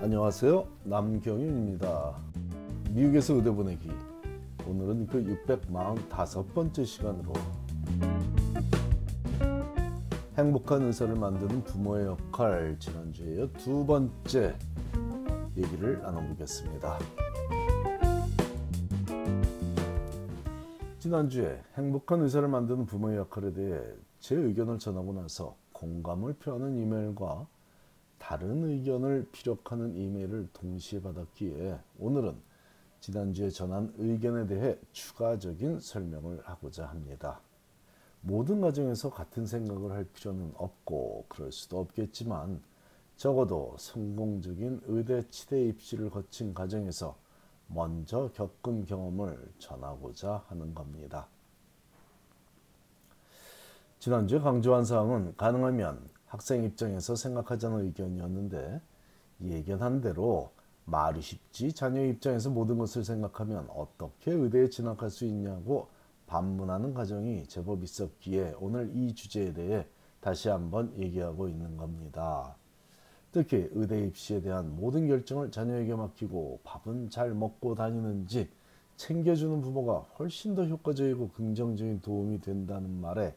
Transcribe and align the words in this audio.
안녕하세요. 0.00 0.66
남경윤입니다. 0.84 2.16
미국에서 2.90 3.34
의대 3.34 3.50
보내기. 3.50 3.90
오늘은 4.66 5.06
그 5.06 5.22
645번째 5.46 6.84
시간으로 6.84 7.32
행복한 10.36 10.82
의사를 10.82 11.14
만드는 11.14 11.62
부모의 11.64 12.06
역할 12.06 12.76
지난주에 12.80 13.48
두 13.58 13.86
번째 13.86 14.56
얘기를 15.56 16.00
나눠보겠습니다. 16.02 16.98
지난주에 20.98 21.60
행복한 21.76 22.22
의사를 22.22 22.46
만드는 22.48 22.86
부모의 22.86 23.18
역할에 23.18 23.52
대해 23.52 23.80
제 24.18 24.34
의견을 24.34 24.78
전하고 24.78 25.12
나서 25.12 25.56
공감을 25.72 26.34
표하는 26.34 26.76
이메일과 26.76 27.46
다른 28.32 28.64
의견을 28.64 29.28
피력하는 29.30 29.94
이메일을 29.94 30.48
동시에 30.54 31.02
받았기에 31.02 31.78
오늘은 31.98 32.34
지난주에 33.00 33.50
전한 33.50 33.92
의견에 33.98 34.46
대해 34.46 34.78
추가적인 34.92 35.80
설명을 35.80 36.40
하고자 36.42 36.86
합니다. 36.86 37.42
모든 38.22 38.62
가정에서 38.62 39.10
같은 39.10 39.44
생각을 39.44 39.92
할 39.92 40.04
필요는 40.04 40.54
없고 40.56 41.26
그럴 41.28 41.52
수도 41.52 41.78
없겠지만 41.80 42.62
적어도 43.16 43.76
성공적인 43.78 44.80
의대 44.86 45.28
치대 45.28 45.66
입시를 45.66 46.08
거친 46.08 46.54
가정에서 46.54 47.14
먼저 47.66 48.30
겪은 48.32 48.86
경험을 48.86 49.52
전하고자 49.58 50.46
하는 50.48 50.74
겁니다. 50.74 51.28
지난주에 53.98 54.38
강조한 54.38 54.86
사항은 54.86 55.36
가능하면 55.36 56.11
학생 56.32 56.64
입장에서 56.64 57.14
생각하자는 57.14 57.84
의견이었는데 57.84 58.80
예견한 59.44 60.00
대로 60.00 60.50
말이 60.86 61.20
쉽지 61.20 61.74
자녀 61.74 62.02
입장에서 62.06 62.48
모든 62.48 62.78
것을 62.78 63.04
생각하면 63.04 63.68
어떻게 63.68 64.32
의대에 64.32 64.70
진학할 64.70 65.10
수 65.10 65.26
있냐고 65.26 65.88
반문하는 66.26 66.94
가정이 66.94 67.48
제법 67.48 67.84
있었기에 67.84 68.54
오늘 68.60 68.90
이 68.94 69.14
주제에 69.14 69.52
대해 69.52 69.86
다시 70.22 70.48
한번 70.48 70.94
얘기하고 70.98 71.48
있는 71.48 71.76
겁니다. 71.76 72.56
특히 73.30 73.68
의대 73.72 74.02
입시에 74.02 74.40
대한 74.40 74.74
모든 74.74 75.06
결정을 75.08 75.50
자녀에게 75.50 75.94
맡기고 75.94 76.60
밥은 76.64 77.10
잘 77.10 77.34
먹고 77.34 77.74
다니는지 77.74 78.48
챙겨주는 78.96 79.60
부모가 79.60 79.98
훨씬 80.18 80.54
더 80.54 80.64
효과적이고 80.64 81.28
긍정적인 81.28 82.00
도움이 82.00 82.40
된다는 82.40 82.88
말에 83.02 83.36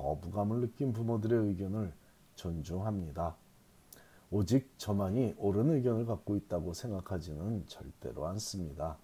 거부감을 0.00 0.60
느낀 0.60 0.92
부모들의 0.92 1.48
의견을 1.48 1.92
존중합니다. 2.34 3.36
오직 4.30 4.72
저만이 4.78 5.34
옳은 5.36 5.70
의견을 5.70 6.06
갖고 6.06 6.36
있다고 6.36 6.72
생각하지는 6.72 7.66
절대로 7.66 8.26
않습니다. 8.28 8.96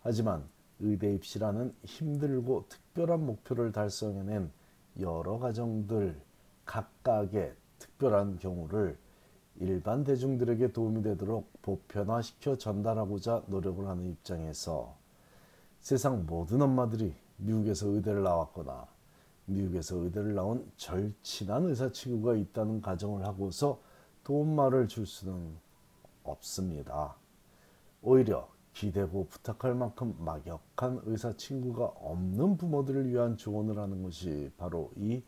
하지만 0.00 0.48
의대 0.80 1.12
입시라는 1.14 1.74
힘들고 1.84 2.66
특별한 2.68 3.26
목표를 3.26 3.72
달성해낸 3.72 4.50
여러 5.00 5.38
가정들 5.38 6.20
각각의 6.64 7.54
특별한 7.78 8.38
경우를 8.38 8.96
일반 9.56 10.02
대중들에게 10.02 10.72
도움이 10.72 11.02
되도록 11.02 11.50
보편화시켜 11.60 12.56
전달하고자 12.56 13.44
노력을 13.48 13.86
하는 13.86 14.06
입장에서 14.06 14.96
세상 15.80 16.24
모든 16.24 16.62
엄마들이 16.62 17.14
미국에서 17.36 17.88
의대를 17.88 18.22
나왔거나 18.22 18.91
미국에서 19.46 19.96
의대를 19.96 20.34
나온 20.34 20.70
절친한 20.76 21.66
의사 21.66 21.90
친구가 21.90 22.36
있다는 22.36 22.80
가정을 22.80 23.24
하고서 23.24 23.80
도움말을 24.24 24.88
줄 24.88 25.06
수는 25.06 25.56
없습니다. 26.22 27.16
오히려 28.02 28.48
기대고 28.72 29.26
부탁할 29.26 29.74
만큼 29.74 30.14
막역한 30.18 31.02
의사 31.04 31.32
친구가 31.36 31.84
없는 31.84 32.56
부모들을 32.56 33.08
위한 33.08 33.36
조언을 33.36 33.78
하는 33.78 34.02
것이 34.02 34.50
바로 34.56 34.90
이 34.96 35.22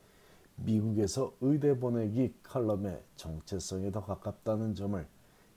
미국에서 0.57 1.35
의대 1.41 1.79
보내기 1.79 2.35
칼럼의 2.43 3.03
정체성에 3.17 3.91
더 3.91 4.05
가깝다는 4.05 4.75
점을 4.75 5.07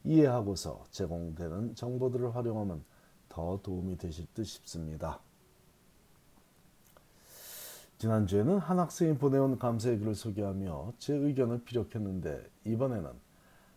이해하고서 0.03 0.85
제공되는 0.91 1.75
정보들을 1.75 2.35
활용하면 2.35 2.83
더 3.29 3.59
도움이 3.61 3.97
되실 3.97 4.25
듯 4.33 4.43
싶습니다. 4.45 5.19
지난주에는 7.97 8.59
한 8.59 8.77
학생이 8.77 9.17
보내온 9.17 9.57
감사의 9.57 9.97
글을 9.97 10.13
소개하며 10.13 10.93
제 10.99 11.15
의견을 11.15 11.63
피력했는데 11.63 12.47
이번에는 12.65 13.09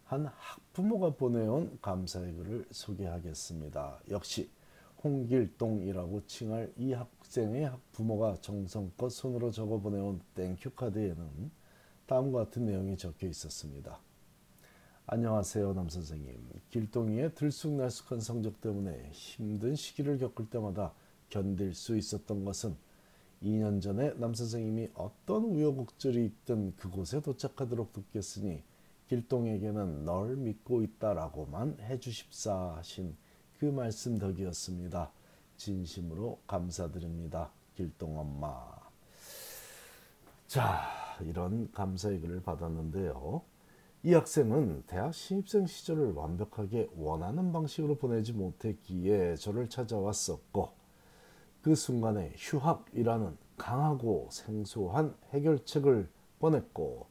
한 0.05 0.27
학부모가 0.27 1.15
보내온 1.15 1.79
감사의 1.81 2.35
글을 2.35 2.67
소개하겠습니다. 2.71 4.01
역시 4.11 4.51
홍길동이라고 5.03 6.27
칭할 6.27 6.71
이 6.77 6.93
학생의 6.93 7.65
학부모가 7.65 8.37
정성껏 8.43 9.11
손으로 9.11 9.51
적어 9.51 9.79
보내온 9.79 10.21
thank 10.35 10.58
you 10.58 10.73
카드에는 10.73 11.51
다음과 12.05 12.45
같은 12.45 12.67
내용이 12.67 12.99
적혀 12.99 13.27
있었습니다. 13.27 13.99
안녕하세요, 15.07 15.73
남 15.73 15.89
선생님. 15.89 16.37
길동이의 16.69 17.35
들쑥날쑥한 17.35 18.21
성적 18.21 18.61
때문에 18.61 19.09
힘든 19.13 19.75
시기를 19.75 20.19
겪을 20.19 20.51
때마다 20.51 20.93
견딜 21.31 21.73
수 21.73 21.97
있었던 21.97 22.45
것은 22.45 22.77
2년 23.43 23.81
전에 23.81 24.13
남 24.15 24.35
선생님이 24.35 24.91
어떤 24.95 25.45
우여곡절이 25.45 26.25
있든 26.25 26.77
그곳에 26.77 27.21
도착하도록 27.21 27.93
돕겠으니 27.93 28.63
길동에게는 29.09 30.05
널 30.05 30.37
믿고 30.37 30.83
있다라고만 30.83 31.79
해주십사 31.81 32.77
하신 32.77 33.17
그 33.59 33.65
말씀 33.65 34.19
덕이었습니다. 34.19 35.11
진심으로 35.57 36.41
감사드립니다. 36.47 37.51
길동 37.75 38.19
엄마. 38.19 38.81
자, 40.47 40.83
이런 41.23 41.71
감사의 41.73 42.21
글을 42.21 42.43
받았는데요. 42.43 43.43
이 44.03 44.15
학생은 44.15 44.85
대학 44.87 45.13
신입생 45.13 45.67
시절을 45.67 46.13
완벽하게 46.13 46.89
원하는 46.97 47.53
방식으로 47.53 47.97
보내지 47.97 48.33
못했기에 48.33 49.37
저를 49.37 49.69
찾아왔었고 49.69 50.80
그 51.63 51.75
순간에 51.75 52.33
휴학이라는 52.37 53.37
강하고 53.57 54.29
생소한 54.31 55.15
해결책을 55.31 56.09
꺼냈고 56.41 57.07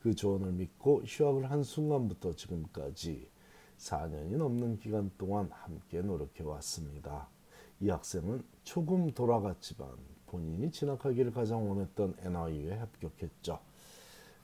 그 0.00 0.14
조언을 0.14 0.52
믿고 0.52 1.02
휴학을 1.04 1.50
한 1.50 1.62
순간부터 1.62 2.34
지금까지 2.34 3.28
4년이 3.76 4.36
넘는 4.36 4.78
기간 4.78 5.10
동안 5.18 5.50
함께 5.52 6.00
노력해 6.00 6.42
왔습니다. 6.42 7.28
이 7.80 7.90
학생은 7.90 8.42
조금 8.62 9.10
돌아갔지만 9.12 9.88
본인이 10.26 10.70
진학하기를 10.70 11.32
가장 11.32 11.68
원했던 11.68 12.14
NIU에 12.20 12.76
합격했죠. 12.76 13.58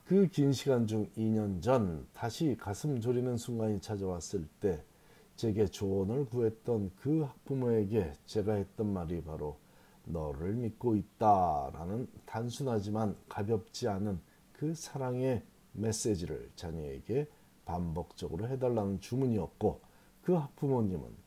그 0.06 0.28
긴 0.28 0.52
시간 0.52 0.86
중 0.86 1.08
2년 1.16 1.62
전 1.62 2.06
다시 2.12 2.56
가슴 2.58 3.00
졸이는 3.00 3.36
순간이 3.36 3.80
찾아왔을 3.80 4.46
때 4.60 4.84
제게 5.36 5.66
조언을 5.66 6.26
구했던 6.26 6.92
그 6.96 7.22
학부모에게 7.22 8.12
제가 8.24 8.54
했던 8.54 8.92
말이 8.92 9.22
바로 9.22 9.58
너를 10.04 10.54
믿고 10.54 10.96
있다라는 10.96 12.08
단순하지만 12.24 13.16
가볍지 13.28 13.88
않은 13.88 14.18
그 14.52 14.74
사랑의 14.74 15.42
메시지를 15.72 16.50
자녀에게 16.56 17.28
반복적으로 17.66 18.48
해달라는 18.48 19.00
주문이었고 19.00 19.80
그 20.22 20.32
학부모님은 20.32 21.26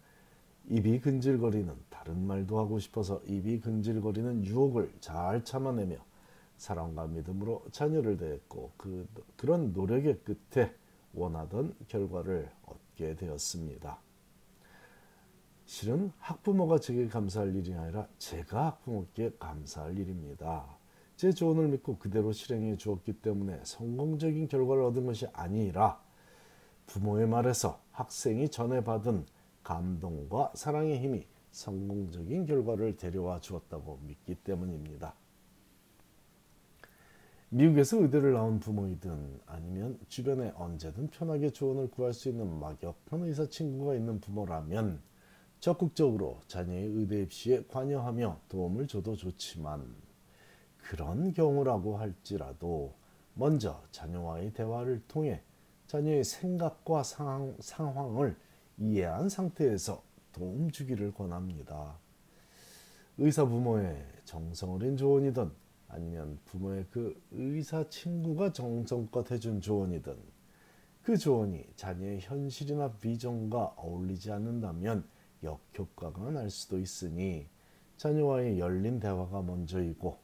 입이 0.69 1.01
근질거리는 1.01 1.73
다른 1.89 2.25
말도 2.25 2.57
하고 2.57 2.79
싶어서 2.79 3.21
입이 3.25 3.59
근질거리는 3.59 4.45
유혹을 4.45 4.91
잘 4.99 5.43
참아내며 5.43 5.97
사랑과 6.57 7.07
믿음으로 7.07 7.63
자녀를 7.71 8.17
대했고 8.17 8.71
그, 8.77 9.07
그런 9.35 9.71
노력의 9.73 10.19
끝에 10.19 10.73
원하던 11.13 11.75
결과를 11.87 12.49
얻 12.65 12.88
게 12.99 13.15
되었습니다. 13.15 13.97
실은 15.65 16.11
학부모가 16.17 16.79
제게 16.79 17.07
감사할 17.07 17.55
일이 17.55 17.73
아니라 17.73 18.07
제가 18.17 18.65
학부모께 18.65 19.37
감사할 19.39 19.97
일입니다. 19.97 20.77
제 21.15 21.31
조언을 21.31 21.69
믿고 21.69 21.97
그대로 21.97 22.33
실행해 22.33 22.75
주었기 22.75 23.13
때문에 23.21 23.61
성공적인 23.63 24.47
결과를 24.49 24.83
얻은 24.83 25.05
것이 25.05 25.27
아니라 25.31 26.01
부모의 26.87 27.27
말에서 27.27 27.81
학생이 27.91 28.49
전해받은 28.49 29.25
감동과 29.63 30.51
사랑의 30.55 30.99
힘이 30.99 31.25
성공적인 31.51 32.45
결과를 32.45 32.97
데려와 32.97 33.39
주었다고 33.39 33.99
믿기 34.07 34.35
때문입니다. 34.35 35.15
미국에서 37.51 37.99
의대를 37.99 38.33
나온 38.33 38.59
부모이든 38.59 39.39
아니면 39.47 39.97
주변에 40.07 40.53
언제든 40.55 41.07
편하게 41.07 41.49
조언을 41.49 41.89
구할 41.89 42.13
수 42.13 42.29
있는 42.29 42.59
막역한 42.59 43.23
의사 43.23 43.47
친구가 43.47 43.95
있는 43.95 44.21
부모라면 44.21 45.01
적극적으로 45.59 46.41
자녀의 46.47 46.85
의대 46.85 47.23
입시에 47.23 47.63
관여하며 47.67 48.41
도움을 48.49 48.87
줘도 48.87 49.15
좋지만 49.15 49.95
그런 50.77 51.33
경우라고 51.33 51.97
할지라도 51.97 52.93
먼저 53.33 53.81
자녀와의 53.91 54.53
대화를 54.53 55.01
통해 55.07 55.41
자녀의 55.87 56.23
생각과 56.23 57.01
상황, 57.01 57.55
상황을 57.59 58.37
이해한 58.77 59.27
상태에서 59.27 60.03
도움 60.31 60.69
주기를 60.69 61.13
권합니다. 61.13 61.97
의사 63.17 63.43
부모의 63.43 64.05
정성 64.23 64.75
어린 64.75 64.95
조언이든 64.95 65.51
아니면 65.89 66.39
부모의 66.45 66.85
그 66.91 67.21
의사 67.31 67.87
친구가 67.89 68.53
정성껏 68.53 69.31
해준 69.31 69.59
조언이든 69.59 70.15
그 71.03 71.17
조언이 71.17 71.65
자녀의 71.75 72.21
현실이나 72.21 72.93
비전과 72.93 73.73
어울리지 73.77 74.31
않는다면 74.31 75.03
역효과가 75.43 76.31
날 76.31 76.49
수도 76.49 76.79
있으니 76.79 77.47
자녀와의 77.97 78.59
열린 78.59 78.99
대화가 78.99 79.41
먼저이고 79.41 80.17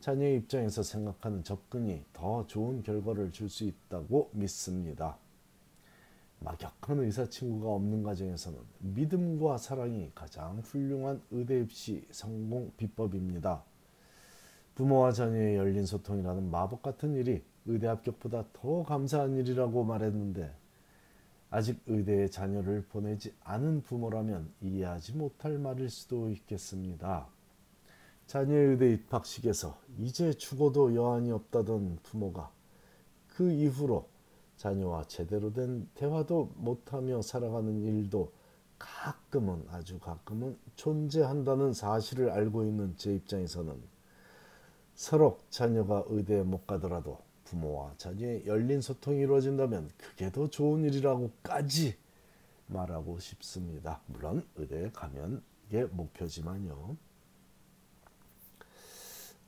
자녀의 0.00 0.38
입장에서 0.38 0.82
생각하는 0.82 1.44
접근이 1.44 2.04
더 2.12 2.46
좋은 2.46 2.82
결과를 2.82 3.30
줄 3.30 3.48
수 3.48 3.64
있다고 3.64 4.30
믿습니다. 4.32 5.16
막역한 6.40 6.98
의사 6.98 7.24
친구가 7.28 7.72
없는 7.74 8.02
가정에서는 8.02 8.58
믿음과 8.80 9.58
사랑이 9.58 10.10
가장 10.12 10.58
훌륭한 10.58 11.22
의대 11.30 11.60
입시 11.60 12.04
성공 12.10 12.72
비법입니다. 12.76 13.62
부모와 14.74 15.12
자녀의 15.12 15.56
열린 15.56 15.84
소통이라는 15.84 16.50
마법 16.50 16.82
같은 16.82 17.14
일이 17.14 17.42
의대 17.66 17.86
합격보다 17.86 18.46
더 18.52 18.82
감사한 18.82 19.36
일이라고 19.36 19.84
말했는데 19.84 20.52
아직 21.50 21.80
의대에 21.86 22.28
자녀를 22.28 22.86
보내지 22.88 23.34
않은 23.44 23.82
부모라면 23.82 24.50
이해하지 24.62 25.16
못할 25.16 25.58
말일 25.58 25.90
수도 25.90 26.30
있겠습니다. 26.30 27.28
자녀의 28.26 28.68
의대 28.70 28.92
입학식에서 28.94 29.78
이제 29.98 30.32
죽어도 30.32 30.94
여한이 30.94 31.30
없다던 31.30 31.98
부모가 32.02 32.50
그 33.28 33.50
이후로 33.52 34.08
자녀와 34.56 35.04
제대로 35.08 35.52
된 35.52 35.88
대화도 35.94 36.52
못하며 36.56 37.20
살아가는 37.20 37.82
일도 37.82 38.32
가끔은 38.78 39.64
아주 39.70 39.98
가끔은 39.98 40.56
존재한다는 40.76 41.72
사실을 41.72 42.30
알고 42.30 42.64
있는 42.64 42.94
제 42.96 43.14
입장에서는 43.14 43.74
서로 45.02 45.40
자녀가 45.50 46.04
의대에 46.06 46.44
못 46.44 46.64
가더라도 46.64 47.18
부모와 47.42 47.94
자녀의 47.96 48.46
열린 48.46 48.80
소통이 48.80 49.18
이루어진다면 49.22 49.90
그게 49.96 50.30
더 50.30 50.48
좋은 50.48 50.84
일이라고까지 50.84 51.96
말하고 52.68 53.18
싶습니다. 53.18 54.00
물론 54.06 54.46
의대에 54.54 54.90
가면 54.92 55.42
이게 55.66 55.86
목표지만요. 55.86 56.96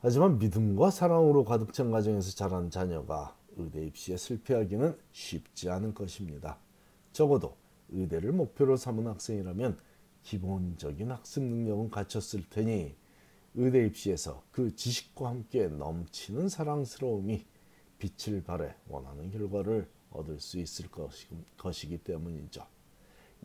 하지만 0.01 0.41
믿음과 0.41 0.91
사랑으로 0.91 1.45
가득 1.45 1.73
찬 1.73 1.93
가정에서 1.93 2.33
자란 2.33 2.69
자녀가 2.69 3.37
의대 3.57 3.87
입시에 3.87 4.17
실패하기는 4.17 4.99
쉽지 5.13 5.71
않은 5.71 5.95
것입니다. 5.95 6.59
적어도 7.13 7.57
의대를 7.91 8.33
목표로 8.33 8.77
삼은 8.77 9.07
학생이라면 9.07 9.79
기본적인 10.25 11.13
학습 11.13 11.45
능력은 11.45 11.91
갖췄을 11.91 12.43
테니 12.51 12.97
의대 13.55 13.87
입시에서 13.87 14.43
그 14.51 14.75
지식과 14.75 15.29
함께 15.29 15.69
넘치는 15.69 16.49
사랑스러움이 16.49 17.47
빛을 17.99 18.43
발해 18.43 18.75
원하는 18.89 19.31
결과를 19.31 19.89
얻을 20.11 20.41
수 20.41 20.59
있을 20.59 20.89
것이, 20.91 21.89
기 21.89 21.99
때문이죠. 21.99 22.67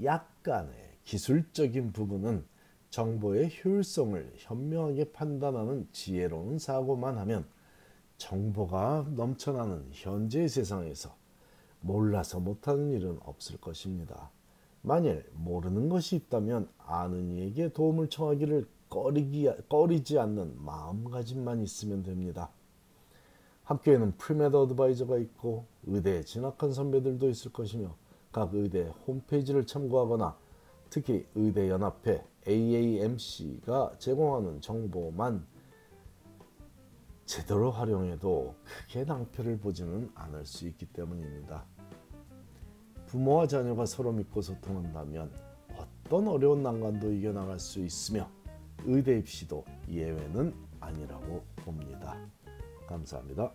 약간의 0.04 0.74
기술적인 1.04 1.92
부분은 1.92 2.46
정보의 2.90 3.52
효율성을 3.64 4.34
현명하게 4.38 5.12
판단하는 5.12 5.88
지혜로운 5.92 6.58
사고만 6.58 7.18
하면 7.20 7.48
정보가 8.18 9.08
넘쳐나는 9.16 9.90
현재의 9.92 10.50
세상에서 10.50 11.16
몰라서 11.82 12.40
못하는 12.40 12.92
일은 12.92 13.20
없을 13.22 13.58
것입니다. 13.58 14.32
만일 14.82 15.26
모르는 15.34 15.90
것이 15.90 16.16
있다면 16.16 16.70
아는 16.78 17.32
이에게 17.32 17.70
도움을 17.70 18.10
청하기를 18.10 18.68
꺼리기, 18.90 19.50
꺼리지 19.70 20.18
않는 20.20 20.64
마음가짐만 20.64 21.62
있으면 21.62 22.04
됩니다. 22.04 22.50
학교에는 23.64 24.18
premed 24.18 24.56
advisor가 24.56 25.18
있고 25.20 25.66
의대에 25.84 26.24
진학한 26.24 26.74
선배들도 26.74 27.30
있을 27.30 27.54
것이며 27.54 27.96
각 28.32 28.54
의대 28.54 28.92
홈페이지를 29.08 29.66
참고하거나 29.66 30.36
특히 30.90 31.26
의대연합회 31.36 32.26
AAMC가 32.48 33.96
제공하는 34.00 34.62
정보만 34.62 35.46
제대로 37.26 37.70
활용해도 37.70 38.56
크게 38.64 39.04
낭패를 39.04 39.60
보지는 39.60 40.10
않을 40.16 40.48
수 40.48 40.68
있기 40.68 40.88
때문입니다. 40.88 41.64
부모와 43.06 43.46
자녀가 43.46 43.86
서로 43.86 44.12
믿고 44.12 44.42
소통한다면 44.42 45.32
어떤 45.78 46.28
어려운 46.28 46.64
난관도 46.64 47.12
이겨나갈 47.12 47.60
수 47.60 47.80
있으며 47.80 48.28
의대 48.86 49.18
입시도 49.18 49.66
예외는 49.90 50.54
아니라고 50.80 51.44
봅니다. 51.58 52.18
감사합니다. 52.88 53.52